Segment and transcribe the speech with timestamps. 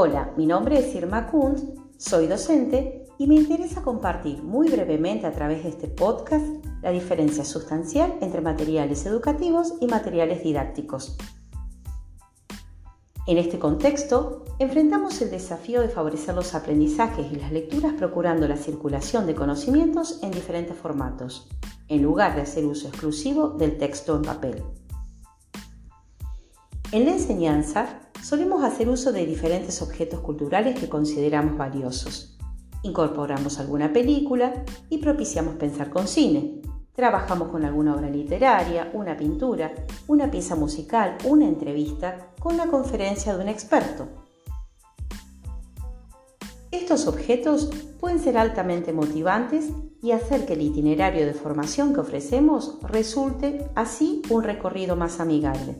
[0.00, 1.58] Hola, mi nombre es Irma Kunt,
[1.96, 6.46] soy docente y me interesa compartir muy brevemente a través de este podcast
[6.82, 11.16] la diferencia sustancial entre materiales educativos y materiales didácticos.
[13.26, 18.56] En este contexto, enfrentamos el desafío de favorecer los aprendizajes y las lecturas procurando la
[18.56, 21.48] circulación de conocimientos en diferentes formatos,
[21.88, 24.62] en lugar de hacer uso exclusivo del texto en papel.
[26.92, 32.38] En la enseñanza, solemos hacer uso de diferentes objetos culturales que consideramos valiosos.
[32.82, 36.60] Incorporamos alguna película y propiciamos pensar con cine.
[36.94, 39.72] Trabajamos con alguna obra literaria, una pintura,
[40.06, 44.08] una pieza musical, una entrevista con la conferencia de un experto.
[46.70, 49.70] Estos objetos pueden ser altamente motivantes
[50.02, 55.76] y hacer que el itinerario de formación que ofrecemos resulte así un recorrido más amigable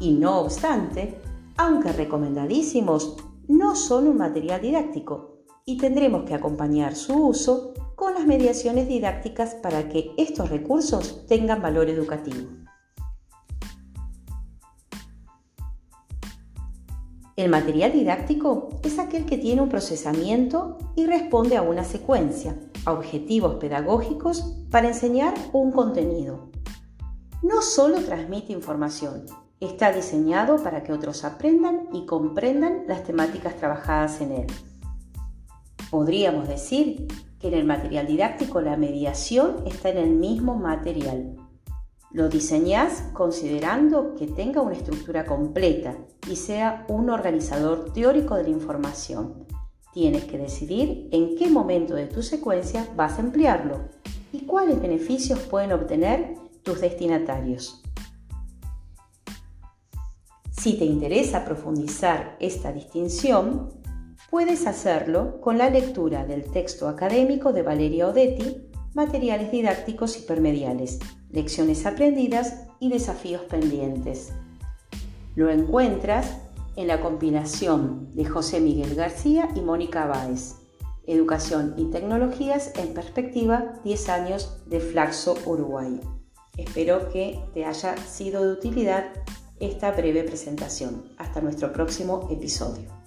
[0.00, 1.20] y no obstante,
[1.56, 8.26] aunque recomendadísimos, no son un material didáctico y tendremos que acompañar su uso con las
[8.26, 12.48] mediaciones didácticas para que estos recursos tengan valor educativo.
[17.36, 22.92] El material didáctico es aquel que tiene un procesamiento y responde a una secuencia, a
[22.92, 26.50] objetivos pedagógicos para enseñar un contenido.
[27.42, 29.24] No solo transmite información,
[29.60, 34.46] Está diseñado para que otros aprendan y comprendan las temáticas trabajadas en él.
[35.90, 37.06] Podríamos decir
[37.38, 41.36] que en el material didáctico la mediación está en el mismo material.
[42.10, 45.94] Lo diseñás considerando que tenga una estructura completa
[46.26, 49.46] y sea un organizador teórico de la información.
[49.92, 53.90] Tienes que decidir en qué momento de tu secuencia vas a emplearlo
[54.32, 57.82] y cuáles beneficios pueden obtener tus destinatarios.
[60.60, 63.70] Si te interesa profundizar esta distinción,
[64.28, 70.98] puedes hacerlo con la lectura del texto académico de Valeria Odetti, Materiales didácticos hipermediales,
[71.30, 74.34] lecciones aprendidas y desafíos pendientes.
[75.34, 76.36] Lo encuentras
[76.76, 80.56] en la compilación de José Miguel García y Mónica Báez,
[81.06, 86.02] Educación y Tecnologías en Perspectiva 10 años de Flaxo, Uruguay.
[86.58, 89.06] Espero que te haya sido de utilidad
[89.60, 91.04] esta breve presentación.
[91.18, 92.99] Hasta nuestro próximo episodio.